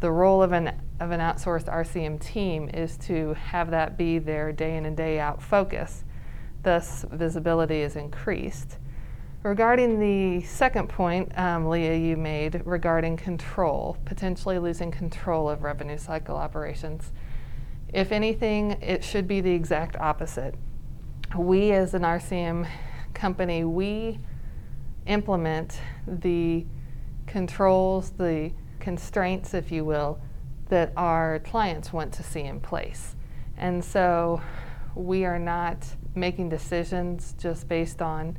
the 0.00 0.10
role 0.10 0.42
of 0.42 0.52
an 0.52 0.72
of 1.02 1.10
an 1.10 1.20
outsourced 1.20 1.64
RCM 1.64 2.20
team 2.20 2.68
is 2.68 2.96
to 2.96 3.34
have 3.34 3.70
that 3.70 3.98
be 3.98 4.18
their 4.18 4.52
day 4.52 4.76
in 4.76 4.86
and 4.86 4.96
day 4.96 5.18
out 5.18 5.42
focus. 5.42 6.04
Thus, 6.62 7.04
visibility 7.10 7.80
is 7.80 7.96
increased. 7.96 8.78
Regarding 9.42 9.98
the 9.98 10.46
second 10.46 10.88
point, 10.88 11.36
um, 11.36 11.68
Leah, 11.68 11.96
you 11.96 12.16
made 12.16 12.62
regarding 12.64 13.16
control, 13.16 13.96
potentially 14.04 14.60
losing 14.60 14.92
control 14.92 15.50
of 15.50 15.64
revenue 15.64 15.98
cycle 15.98 16.36
operations. 16.36 17.10
If 17.92 18.12
anything, 18.12 18.72
it 18.80 19.02
should 19.02 19.26
be 19.26 19.40
the 19.40 19.50
exact 19.50 19.96
opposite. 19.96 20.54
We, 21.36 21.72
as 21.72 21.94
an 21.94 22.02
RCM 22.02 22.68
company, 23.14 23.64
we 23.64 24.20
implement 25.06 25.80
the 26.06 26.64
controls, 27.26 28.10
the 28.10 28.52
constraints, 28.78 29.54
if 29.54 29.72
you 29.72 29.84
will, 29.84 30.20
that 30.72 30.90
our 30.96 31.38
clients 31.40 31.92
want 31.92 32.10
to 32.14 32.22
see 32.22 32.40
in 32.40 32.58
place. 32.58 33.14
And 33.58 33.84
so 33.84 34.40
we 34.94 35.26
are 35.26 35.38
not 35.38 35.86
making 36.14 36.48
decisions 36.48 37.34
just 37.38 37.68
based 37.68 38.00
on 38.00 38.38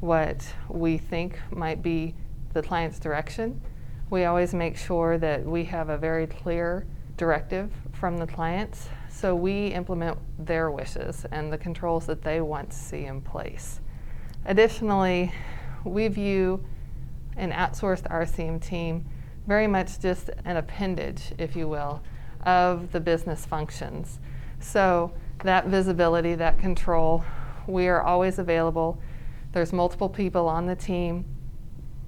what 0.00 0.46
we 0.70 0.96
think 0.96 1.38
might 1.50 1.82
be 1.82 2.14
the 2.54 2.62
client's 2.62 2.98
direction. 2.98 3.60
We 4.08 4.24
always 4.24 4.54
make 4.54 4.78
sure 4.78 5.18
that 5.18 5.44
we 5.44 5.62
have 5.64 5.90
a 5.90 5.98
very 5.98 6.26
clear 6.26 6.86
directive 7.18 7.70
from 7.92 8.16
the 8.16 8.26
clients, 8.26 8.88
so 9.10 9.34
we 9.34 9.66
implement 9.66 10.16
their 10.38 10.70
wishes 10.70 11.26
and 11.32 11.52
the 11.52 11.58
controls 11.58 12.06
that 12.06 12.22
they 12.22 12.40
want 12.40 12.70
to 12.70 12.76
see 12.78 13.04
in 13.04 13.20
place. 13.20 13.82
Additionally, 14.46 15.34
we 15.84 16.08
view 16.08 16.64
an 17.36 17.52
outsourced 17.52 18.10
RCM 18.10 18.62
team 18.62 19.04
very 19.46 19.66
much 19.66 20.00
just 20.00 20.30
an 20.44 20.56
appendage, 20.56 21.32
if 21.38 21.54
you 21.56 21.68
will, 21.68 22.02
of 22.44 22.92
the 22.92 23.00
business 23.00 23.46
functions. 23.46 24.18
So 24.60 25.12
that 25.42 25.66
visibility, 25.66 26.34
that 26.34 26.58
control, 26.58 27.24
we 27.66 27.88
are 27.88 28.02
always 28.02 28.38
available 28.38 29.00
there's 29.54 29.72
multiple 29.72 30.08
people 30.08 30.48
on 30.48 30.66
the 30.66 30.74
team 30.74 31.24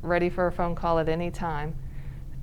ready 0.02 0.28
for 0.28 0.48
a 0.48 0.52
phone 0.52 0.74
call 0.74 0.98
at 0.98 1.08
any 1.08 1.30
time. 1.30 1.76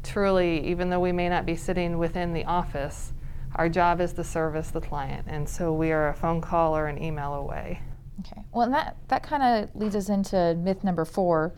Truly, 0.02 0.66
even 0.66 0.90
though 0.90 1.02
we 1.02 1.12
may 1.12 1.28
not 1.28 1.46
be 1.46 1.58
sitting 1.58 1.98
within 1.98 2.34
the 2.34 2.46
office, 2.46 3.12
our 3.56 3.68
job 3.68 4.00
is 4.00 4.14
to 4.14 4.24
service 4.24 4.72
the 4.72 4.80
client. 4.80 5.28
And 5.28 5.48
so 5.48 5.74
we 5.74 5.92
are 5.92 6.08
a 6.08 6.14
phone 6.14 6.40
call 6.40 6.76
or 6.76 6.88
an 6.88 7.04
email 7.04 7.34
away. 7.34 7.82
Okay. 8.22 8.44
Well, 8.54 8.70
that, 8.70 8.96
that 9.10 9.24
kind 9.24 9.44
of 9.44 9.76
leads 9.76 9.96
us 9.98 10.08
into 10.08 10.56
myth 10.56 10.86
number 10.86 11.04
four, 11.04 11.52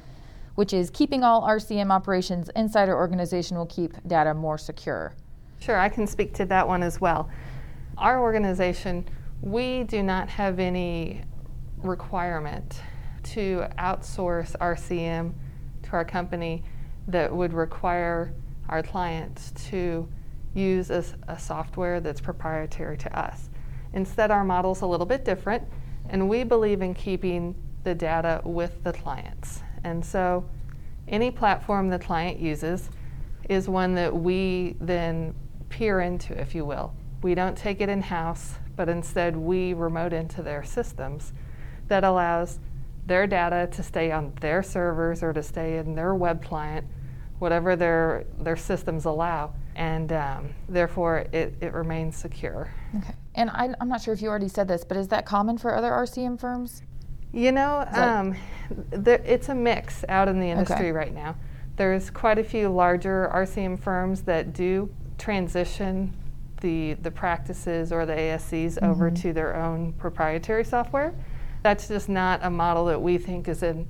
which 0.56 0.74
is 0.74 0.90
keeping 0.90 1.24
all 1.24 1.42
RCM 1.44 1.92
operations 1.92 2.50
inside 2.56 2.90
our 2.90 2.98
organization 2.98 3.58
will 3.58 3.66
keep 3.66 3.94
data 4.08 4.34
more 4.34 4.58
secure. 4.58 5.14
Sure, 5.60 5.78
I 5.78 5.90
can 5.90 6.08
speak 6.08 6.34
to 6.36 6.46
that 6.46 6.68
one 6.68 6.84
as 6.84 7.00
well. 7.00 7.30
Our 7.98 8.22
organization, 8.22 9.08
we 9.42 9.84
do 9.84 10.04
not 10.04 10.30
have 10.30 10.60
any 10.60 11.24
requirement 11.78 12.82
to 13.24 13.68
outsource 13.78 14.56
RCM 14.58 15.34
to 15.84 15.92
our 15.92 16.06
company 16.06 16.64
that 17.08 17.34
would 17.34 17.54
require 17.54 18.34
our 18.70 18.82
clients 18.82 19.52
to 19.70 20.08
use 20.54 20.90
a, 20.90 21.04
a 21.28 21.38
software 21.38 22.00
that's 22.00 22.22
proprietary 22.22 22.98
to 22.98 23.20
us. 23.20 23.50
Instead, 23.94 24.32
our 24.32 24.44
model's 24.44 24.82
a 24.82 24.86
little 24.86 25.06
bit 25.06 25.24
different, 25.26 25.64
and 26.10 26.28
we 26.28 26.44
believe 26.44 26.82
in 26.82 26.94
keeping 26.94 27.56
the 27.84 27.94
data 27.94 28.42
with 28.44 28.84
the 28.84 28.94
clients. 28.94 29.62
And 29.86 30.04
so, 30.04 30.44
any 31.08 31.30
platform 31.30 31.90
the 31.90 32.00
client 32.00 32.40
uses 32.40 32.90
is 33.48 33.70
one 33.70 33.94
that 33.94 34.14
we 34.14 34.76
then 34.82 35.36
peer 35.70 36.02
into, 36.02 36.38
if 36.40 36.56
you 36.56 36.66
will. 36.66 36.92
We 37.22 37.36
don't 37.36 37.56
take 37.56 37.82
it 37.82 37.88
in 37.88 38.02
house, 38.02 38.56
but 38.76 38.90
instead 38.90 39.38
we 39.38 39.74
remote 39.74 40.12
into 40.12 40.42
their 40.42 40.64
systems 40.64 41.34
that 41.88 42.04
allows 42.04 42.58
their 43.06 43.28
data 43.28 43.70
to 43.74 43.84
stay 43.84 44.12
on 44.12 44.34
their 44.42 44.64
servers 44.64 45.22
or 45.22 45.32
to 45.34 45.44
stay 45.44 45.78
in 45.78 45.94
their 45.94 46.16
web 46.16 46.44
client, 46.44 46.88
whatever 47.38 47.76
their, 47.76 48.26
their 48.40 48.58
systems 48.58 49.06
allow. 49.06 49.54
And 49.76 50.12
um, 50.12 50.50
therefore, 50.68 51.28
it, 51.32 51.54
it 51.62 51.74
remains 51.74 52.16
secure. 52.16 52.74
Okay. 52.98 53.14
And 53.36 53.52
I, 53.52 53.76
am 53.80 53.88
not 53.88 54.02
sure 54.02 54.16
if 54.16 54.22
you 54.24 54.30
already 54.30 54.48
said 54.48 54.68
this, 54.68 54.84
but 54.84 54.98
is 54.98 55.10
that 55.10 55.28
common 55.28 55.60
for 55.60 55.76
other 55.76 55.92
RCM 55.92 56.40
firms? 56.40 56.82
You 57.34 57.52
know, 57.52 57.86
um, 57.92 58.36
there, 58.90 59.22
it's 59.26 59.50
a 59.50 59.56
mix 59.56 60.06
out 60.10 60.28
in 60.28 60.40
the 60.40 60.48
industry 60.48 60.76
okay. 60.76 60.92
right 60.92 61.14
now. 61.14 61.36
There's 61.76 62.10
quite 62.10 62.40
a 62.40 62.44
few 62.44 62.70
larger 62.70 63.30
RCM 63.34 63.80
firms 63.80 64.22
that 64.22 64.54
do 64.54 64.90
transition 65.18 66.14
the, 66.62 66.94
the 66.94 67.12
practices 67.12 67.92
or 67.92 68.06
the 68.06 68.14
ASCs 68.14 68.76
mm-hmm. 68.76 68.86
over 68.86 69.12
to 69.12 69.34
their 69.34 69.56
own 69.56 69.94
proprietary 69.94 70.64
software 70.64 71.14
that's 71.66 71.88
just 71.88 72.10
not 72.10 72.40
a 72.44 72.50
model 72.50 72.86
that 72.86 73.02
we 73.02 73.18
think 73.18 73.48
is 73.48 73.64
in 73.64 73.88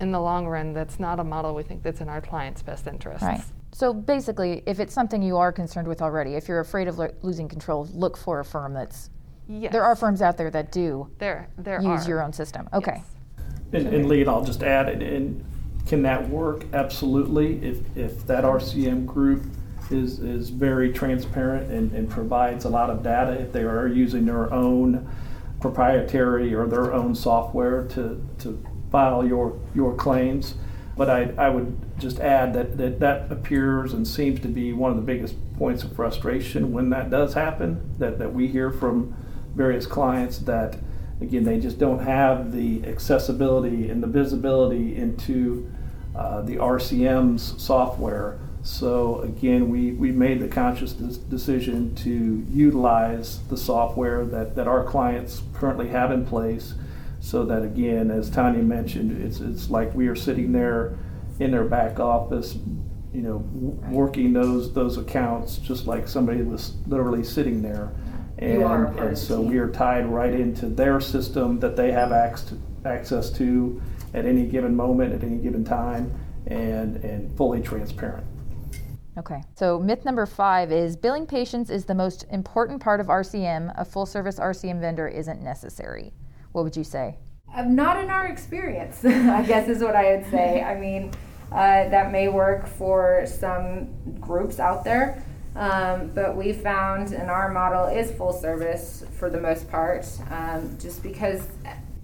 in 0.00 0.12
the 0.12 0.20
long 0.20 0.46
run 0.46 0.72
that's 0.72 1.00
not 1.00 1.18
a 1.18 1.24
model 1.24 1.56
we 1.56 1.62
think 1.64 1.82
that's 1.82 2.00
in 2.00 2.08
our 2.08 2.20
clients 2.20 2.62
best 2.62 2.86
interests 2.86 3.24
right 3.24 3.42
so 3.72 3.92
basically 3.92 4.62
if 4.64 4.78
it's 4.78 4.94
something 4.94 5.20
you 5.20 5.36
are 5.36 5.50
concerned 5.50 5.88
with 5.88 6.00
already 6.00 6.34
if 6.34 6.46
you're 6.46 6.60
afraid 6.60 6.86
of 6.86 6.98
lo- 6.98 7.12
losing 7.22 7.48
control 7.48 7.88
look 7.92 8.16
for 8.16 8.38
a 8.38 8.44
firm 8.44 8.72
that's 8.72 9.10
yes. 9.48 9.72
there 9.72 9.84
are 9.84 9.96
firms 9.96 10.22
out 10.22 10.36
there 10.36 10.50
that 10.50 10.72
do 10.72 11.08
there 11.18 11.48
there 11.58 11.80
use 11.80 12.06
are. 12.06 12.08
your 12.08 12.22
own 12.22 12.32
system 12.32 12.68
okay 12.72 13.02
yes. 13.72 13.84
and, 13.84 13.94
and 13.94 14.08
lead 14.08 14.28
i'll 14.28 14.44
just 14.44 14.62
add 14.62 14.88
it 14.88 15.02
and 15.02 15.44
can 15.86 16.02
that 16.02 16.28
work 16.28 16.64
absolutely 16.72 17.64
if 17.64 17.78
if 17.96 18.26
that 18.26 18.44
rcm 18.44 19.06
group 19.06 19.42
is 19.90 20.18
is 20.18 20.50
very 20.50 20.92
transparent 20.92 21.70
and, 21.70 21.92
and 21.92 22.10
provides 22.10 22.64
a 22.64 22.68
lot 22.68 22.90
of 22.90 23.02
data 23.02 23.32
if 23.32 23.52
they 23.52 23.62
are 23.62 23.86
using 23.86 24.24
their 24.24 24.52
own 24.52 25.08
proprietary 25.60 26.54
or 26.54 26.66
their 26.66 26.92
own 26.92 27.14
software 27.14 27.84
to, 27.88 28.24
to 28.38 28.62
file 28.90 29.26
your, 29.26 29.58
your 29.74 29.94
claims. 29.94 30.54
But 30.96 31.10
I, 31.10 31.32
I 31.36 31.50
would 31.50 31.76
just 31.98 32.20
add 32.20 32.54
that, 32.54 32.78
that 32.78 33.00
that 33.00 33.32
appears 33.32 33.92
and 33.92 34.06
seems 34.06 34.40
to 34.40 34.48
be 34.48 34.72
one 34.72 34.90
of 34.90 34.96
the 34.96 35.02
biggest 35.02 35.36
points 35.56 35.82
of 35.82 35.94
frustration 35.94 36.72
when 36.72 36.90
that 36.90 37.10
does 37.10 37.34
happen, 37.34 37.94
that, 37.98 38.18
that 38.18 38.32
we 38.32 38.48
hear 38.48 38.70
from 38.70 39.14
various 39.56 39.86
clients 39.86 40.38
that, 40.38 40.76
again, 41.20 41.44
they 41.44 41.58
just 41.58 41.78
don't 41.78 42.00
have 42.00 42.52
the 42.52 42.84
accessibility 42.86 43.90
and 43.90 44.02
the 44.02 44.06
visibility 44.06 44.96
into 44.96 45.70
uh, 46.14 46.42
the 46.42 46.56
RCM's 46.56 47.60
software 47.62 48.38
so 48.66 49.20
again, 49.20 49.68
we, 49.70 49.92
we 49.92 50.10
made 50.10 50.40
the 50.40 50.48
conscious 50.48 50.92
decision 50.92 51.94
to 51.94 52.44
utilize 52.50 53.38
the 53.44 53.56
software 53.56 54.24
that, 54.24 54.56
that 54.56 54.66
our 54.66 54.82
clients 54.82 55.42
currently 55.54 55.86
have 55.88 56.10
in 56.10 56.26
place 56.26 56.74
so 57.20 57.44
that 57.44 57.62
again, 57.62 58.10
as 58.10 58.28
Tanya 58.28 58.62
mentioned, 58.62 59.22
it's, 59.24 59.38
it's 59.38 59.70
like 59.70 59.94
we 59.94 60.08
are 60.08 60.16
sitting 60.16 60.50
there 60.50 60.98
in 61.38 61.52
their 61.52 61.62
back 61.62 62.00
office, 62.00 62.58
you 63.14 63.22
know, 63.22 63.38
w- 63.38 63.78
working 63.88 64.32
those, 64.32 64.72
those 64.72 64.98
accounts 64.98 65.58
just 65.58 65.86
like 65.86 66.08
somebody 66.08 66.42
was 66.42 66.74
literally 66.88 67.22
sitting 67.22 67.62
there. 67.62 67.92
And, 68.38 68.52
You 68.54 68.64
are 68.66 68.86
part 68.86 68.98
and 68.98 69.08
of 69.12 69.18
so 69.18 69.38
team. 69.40 69.50
we 69.50 69.58
are 69.58 69.70
tied 69.70 70.06
right 70.06 70.32
into 70.34 70.66
their 70.66 71.00
system 71.00 71.58
that 71.60 71.76
they 71.76 71.92
have 71.92 72.12
access 72.12 72.48
to, 72.50 72.58
access 72.84 73.30
to 73.30 73.80
at 74.14 74.24
any 74.26 74.46
given 74.46 74.74
moment, 74.74 75.14
at 75.14 75.22
any 75.24 75.36
given 75.38 75.64
time, 75.64 76.12
and, 76.46 76.96
and 76.96 77.34
fully 77.36 77.60
transparent. 77.62 78.26
Okay. 79.18 79.42
So 79.54 79.78
myth 79.78 80.04
number 80.04 80.26
five 80.26 80.70
is 80.70 80.94
billing 80.96 81.26
patients 81.26 81.70
is 81.70 81.86
the 81.86 81.94
most 81.94 82.26
important 82.30 82.82
part 82.82 83.00
of 83.00 83.06
RCM. 83.06 83.72
A 83.78 83.84
full 83.84 84.04
service 84.04 84.38
RCM 84.38 84.80
vendor 84.80 85.08
isn't 85.08 85.42
necessary. 85.42 86.12
What 86.52 86.64
would 86.64 86.76
you 86.76 86.84
say? 86.84 87.16
Um, 87.54 87.74
not 87.74 87.96
in 87.98 88.10
our 88.10 88.26
experience, 88.26 89.02
I 89.04 89.42
guess 89.42 89.68
is 89.68 89.82
what 89.82 89.96
I 89.96 90.16
would 90.16 90.30
say. 90.30 90.62
I 90.62 90.78
mean, 90.78 91.12
uh, 91.50 91.88
that 91.88 92.12
may 92.12 92.28
work 92.28 92.66
for 92.66 93.24
some 93.26 93.88
groups 94.20 94.58
out 94.60 94.84
there, 94.84 95.22
um, 95.56 96.10
but 96.14 96.36
we 96.36 96.52
found, 96.52 97.12
and 97.12 97.30
our 97.30 97.50
model 97.50 97.86
is 97.86 98.10
full 98.12 98.32
service 98.32 99.04
for 99.18 99.30
the 99.30 99.40
most 99.40 99.70
part, 99.70 100.06
um, 100.30 100.76
just 100.78 101.02
because 101.02 101.48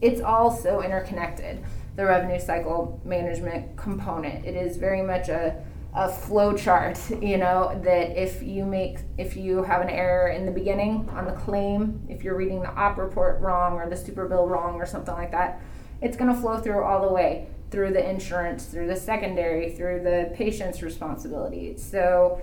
it's 0.00 0.20
all 0.20 0.50
so 0.50 0.82
interconnected. 0.82 1.62
The 1.96 2.06
revenue 2.06 2.40
cycle 2.40 3.00
management 3.04 3.76
component, 3.76 4.46
it 4.46 4.56
is 4.56 4.78
very 4.78 5.02
much 5.02 5.28
a 5.28 5.62
a 5.94 6.08
flow 6.10 6.56
chart 6.56 6.98
you 7.22 7.36
know 7.36 7.78
that 7.84 8.16
if 8.20 8.42
you 8.42 8.64
make 8.64 8.98
if 9.18 9.36
you 9.36 9.62
have 9.62 9.82
an 9.82 9.90
error 9.90 10.28
in 10.28 10.46
the 10.46 10.50
beginning 10.50 11.08
on 11.10 11.26
the 11.26 11.32
claim 11.32 12.00
if 12.08 12.24
you're 12.24 12.36
reading 12.36 12.62
the 12.62 12.74
op 12.74 12.96
report 12.96 13.40
wrong 13.40 13.74
or 13.74 13.88
the 13.88 13.96
super 13.96 14.26
bill 14.26 14.48
wrong 14.48 14.76
or 14.76 14.86
something 14.86 15.14
like 15.14 15.30
that 15.30 15.60
it's 16.00 16.16
going 16.16 16.34
to 16.34 16.40
flow 16.40 16.58
through 16.58 16.82
all 16.82 17.06
the 17.06 17.12
way 17.12 17.46
through 17.70 17.92
the 17.92 18.10
insurance 18.10 18.64
through 18.66 18.86
the 18.86 18.96
secondary 18.96 19.70
through 19.70 20.00
the 20.02 20.32
patient's 20.34 20.82
responsibility 20.82 21.76
so 21.76 22.40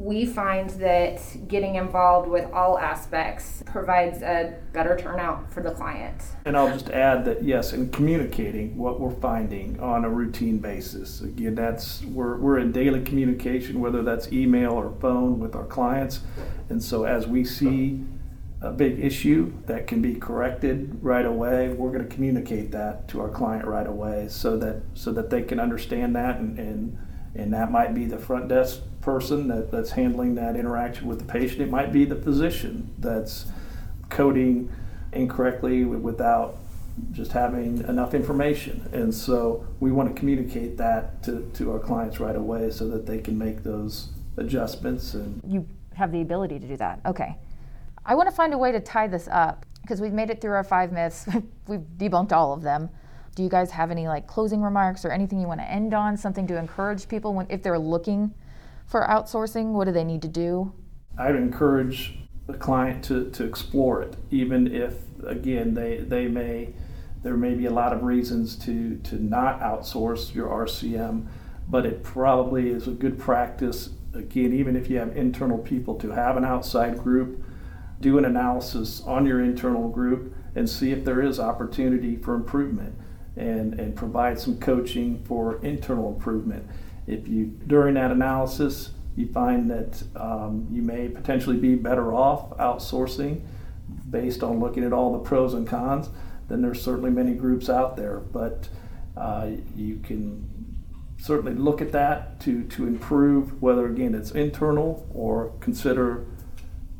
we 0.00 0.24
find 0.24 0.70
that 0.70 1.20
getting 1.46 1.74
involved 1.74 2.26
with 2.26 2.50
all 2.54 2.78
aspects 2.78 3.62
provides 3.66 4.22
a 4.22 4.56
better 4.72 4.96
turnout 4.96 5.52
for 5.52 5.62
the 5.62 5.70
client 5.72 6.22
And 6.46 6.56
I'll 6.56 6.72
just 6.72 6.88
add 6.88 7.26
that 7.26 7.44
yes, 7.44 7.74
in 7.74 7.90
communicating 7.90 8.78
what 8.78 8.98
we're 8.98 9.14
finding 9.20 9.78
on 9.78 10.06
a 10.06 10.08
routine 10.08 10.56
basis. 10.56 11.20
Again, 11.20 11.54
that's 11.54 12.02
we're, 12.04 12.38
we're 12.38 12.60
in 12.60 12.72
daily 12.72 13.02
communication, 13.02 13.78
whether 13.78 14.02
that's 14.02 14.32
email 14.32 14.72
or 14.72 14.90
phone 15.02 15.38
with 15.38 15.54
our 15.54 15.66
clients. 15.66 16.20
And 16.70 16.82
so 16.82 17.04
as 17.04 17.26
we 17.26 17.44
see 17.44 18.02
a 18.62 18.72
big 18.72 19.00
issue 19.04 19.52
that 19.66 19.86
can 19.86 20.00
be 20.00 20.14
corrected 20.14 20.98
right 21.02 21.26
away, 21.26 21.68
we're 21.68 21.92
going 21.92 22.08
to 22.08 22.14
communicate 22.14 22.70
that 22.70 23.06
to 23.08 23.20
our 23.20 23.28
client 23.28 23.66
right 23.66 23.86
away 23.86 24.28
so 24.30 24.56
that 24.56 24.80
so 24.94 25.12
that 25.12 25.28
they 25.28 25.42
can 25.42 25.60
understand 25.60 26.16
that 26.16 26.38
and 26.38 26.58
and, 26.58 26.98
and 27.34 27.52
that 27.52 27.70
might 27.70 27.94
be 27.94 28.04
the 28.04 28.18
front 28.18 28.48
desk 28.48 28.80
person 29.00 29.48
that, 29.48 29.70
that's 29.70 29.90
handling 29.90 30.34
that 30.34 30.56
interaction 30.56 31.06
with 31.06 31.18
the 31.18 31.24
patient. 31.24 31.60
It 31.60 31.70
might 31.70 31.92
be 31.92 32.04
the 32.04 32.16
physician 32.16 32.92
that's 32.98 33.46
coding 34.08 34.70
incorrectly 35.12 35.84
without 35.84 36.56
just 37.12 37.32
having 37.32 37.78
enough 37.88 38.14
information. 38.14 38.88
And 38.92 39.14
so 39.14 39.66
we 39.78 39.90
want 39.90 40.14
to 40.14 40.18
communicate 40.18 40.76
that 40.76 41.22
to, 41.22 41.50
to 41.54 41.72
our 41.72 41.78
clients 41.78 42.20
right 42.20 42.36
away 42.36 42.70
so 42.70 42.88
that 42.88 43.06
they 43.06 43.18
can 43.18 43.38
make 43.38 43.62
those 43.62 44.08
adjustments 44.36 45.14
and 45.14 45.40
You 45.46 45.66
have 45.94 46.12
the 46.12 46.20
ability 46.20 46.58
to 46.58 46.66
do 46.66 46.76
that. 46.76 47.00
Okay. 47.06 47.36
I 48.04 48.14
want 48.14 48.28
to 48.28 48.34
find 48.34 48.52
a 48.54 48.58
way 48.58 48.72
to 48.72 48.80
tie 48.80 49.06
this 49.06 49.28
up 49.30 49.66
because 49.82 50.00
we've 50.00 50.12
made 50.12 50.30
it 50.30 50.40
through 50.40 50.52
our 50.52 50.64
five 50.64 50.92
myths. 50.92 51.26
we've 51.66 51.80
debunked 51.96 52.32
all 52.32 52.52
of 52.52 52.62
them. 52.62 52.90
Do 53.34 53.42
you 53.42 53.48
guys 53.48 53.70
have 53.70 53.90
any 53.90 54.08
like 54.08 54.26
closing 54.26 54.62
remarks 54.62 55.04
or 55.04 55.10
anything 55.10 55.40
you 55.40 55.46
want 55.46 55.60
to 55.60 55.70
end 55.70 55.94
on? 55.94 56.16
Something 56.16 56.46
to 56.48 56.56
encourage 56.56 57.08
people 57.08 57.34
when 57.34 57.46
if 57.48 57.62
they're 57.62 57.78
looking 57.78 58.34
for 58.86 59.06
outsourcing, 59.06 59.72
what 59.72 59.84
do 59.84 59.92
they 59.92 60.04
need 60.04 60.20
to 60.22 60.28
do? 60.28 60.72
I'd 61.16 61.36
encourage 61.36 62.18
the 62.48 62.58
client 62.58 63.04
to, 63.04 63.30
to 63.30 63.44
explore 63.44 64.02
it, 64.02 64.16
even 64.30 64.74
if, 64.74 64.94
again, 65.24 65.74
they, 65.74 65.98
they 65.98 66.26
may, 66.26 66.74
there 67.22 67.36
may 67.36 67.54
be 67.54 67.66
a 67.66 67.70
lot 67.70 67.92
of 67.92 68.02
reasons 68.02 68.56
to, 68.56 68.96
to 69.04 69.22
not 69.22 69.60
outsource 69.60 70.34
your 70.34 70.48
RCM, 70.48 71.26
but 71.68 71.86
it 71.86 72.02
probably 72.02 72.70
is 72.70 72.88
a 72.88 72.92
good 72.92 73.18
practice, 73.18 73.90
again, 74.14 74.52
even 74.52 74.74
if 74.74 74.90
you 74.90 74.98
have 74.98 75.16
internal 75.16 75.58
people, 75.58 75.94
to 75.96 76.10
have 76.10 76.36
an 76.36 76.44
outside 76.44 76.98
group, 76.98 77.44
do 78.00 78.18
an 78.18 78.24
analysis 78.24 79.02
on 79.02 79.26
your 79.26 79.40
internal 79.40 79.88
group, 79.88 80.34
and 80.56 80.68
see 80.68 80.90
if 80.90 81.04
there 81.04 81.22
is 81.22 81.38
opportunity 81.38 82.16
for 82.16 82.34
improvement, 82.34 82.94
and, 83.40 83.80
and 83.80 83.96
provide 83.96 84.38
some 84.38 84.58
coaching 84.58 85.22
for 85.24 85.62
internal 85.64 86.12
improvement. 86.12 86.64
If 87.06 87.26
you, 87.26 87.46
during 87.66 87.94
that 87.94 88.10
analysis, 88.10 88.90
you 89.16 89.26
find 89.32 89.70
that 89.70 90.02
um, 90.14 90.68
you 90.70 90.82
may 90.82 91.08
potentially 91.08 91.56
be 91.56 91.74
better 91.74 92.12
off 92.12 92.56
outsourcing 92.58 93.40
based 94.10 94.42
on 94.42 94.60
looking 94.60 94.84
at 94.84 94.92
all 94.92 95.12
the 95.12 95.18
pros 95.18 95.54
and 95.54 95.66
cons, 95.66 96.08
then 96.48 96.62
there's 96.62 96.82
certainly 96.82 97.10
many 97.10 97.32
groups 97.34 97.68
out 97.68 97.96
there. 97.96 98.18
But 98.18 98.68
uh, 99.16 99.50
you 99.76 99.98
can 99.98 100.48
certainly 101.18 101.54
look 101.54 101.80
at 101.80 101.92
that 101.92 102.40
to, 102.40 102.64
to 102.64 102.86
improve 102.86 103.60
whether, 103.62 103.86
again, 103.86 104.14
it's 104.14 104.30
internal 104.30 105.06
or 105.12 105.52
consider 105.60 106.26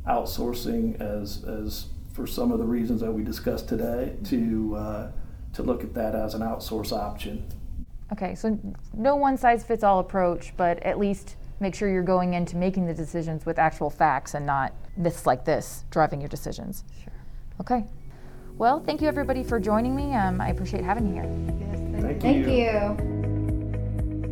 outsourcing 0.07 1.01
as, 1.01 1.45
as 1.45 1.87
for 2.13 2.27
some 2.27 2.51
of 2.53 2.59
the 2.59 2.65
reasons 2.65 3.01
that 3.01 3.13
we 3.13 3.23
discussed 3.23 3.69
today 3.69 4.17
to, 4.25 4.77
uh, 4.77 5.11
to 5.55 5.63
look 5.63 5.83
at 5.83 5.95
that 5.95 6.15
as 6.15 6.35
an 6.35 6.43
outsource 6.43 6.93
option. 6.93 7.45
Okay, 8.13 8.35
so 8.35 8.59
no 8.95 9.17
one 9.17 9.37
size 9.37 9.63
fits 9.63 9.85
all 9.85 10.01
approach, 10.01 10.53
but 10.57 10.83
at 10.83 10.99
least 10.99 11.37
make 11.61 11.75
sure 11.75 11.89
you're 11.89 12.03
going 12.03 12.35
into 12.35 12.57
making 12.57 12.87
the 12.87 12.95
decisions 12.95 13.47
with 13.47 13.59
actual 13.59 13.91
facts 13.91 14.35
and 14.35 14.45
not 14.45 14.73
myths 14.97 15.27
like 15.27 15.45
this 15.45 15.85
driving 15.91 16.21
your 16.21 16.29
decisions. 16.29 16.85
Sure. 17.03 17.13
Okay. 17.61 17.85
Well, 18.59 18.81
thank 18.81 19.01
you 19.01 19.09
everybody 19.09 19.43
for 19.43 19.61
joining 19.61 19.95
me. 19.95 20.15
Um, 20.15 20.41
I 20.41 20.49
appreciate 20.49 20.85
having 20.85 21.09
you 21.09 21.15
here. 21.15 21.57
Yes, 21.61 22.03
Thank, 22.03 22.21
thank 22.21 22.47
you 22.47 23.19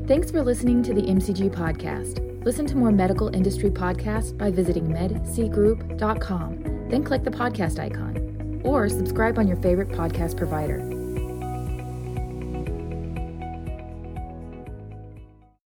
Thanks 0.08 0.30
for 0.30 0.42
listening 0.42 0.82
to 0.84 0.94
the 0.94 1.02
MCG 1.02 1.50
podcast. 1.50 2.24
Listen 2.42 2.66
to 2.66 2.76
more 2.76 2.90
medical 2.90 3.28
industry 3.34 3.70
podcasts 3.70 4.36
by 4.36 4.50
visiting 4.50 4.88
medcgroup.com, 4.88 6.88
then 6.88 7.04
click 7.04 7.24
the 7.24 7.30
podcast 7.30 7.78
icon, 7.78 8.62
or 8.64 8.88
subscribe 8.88 9.38
on 9.38 9.46
your 9.46 9.58
favorite 9.58 9.90
podcast 9.90 10.38
provider. 10.38 10.78